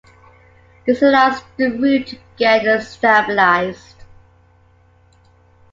This 0.87 1.03
allows 1.03 1.43
the 1.57 1.69
route 1.69 2.07
to 2.07 2.17
get 2.35 2.81
stabilized. 2.81 4.03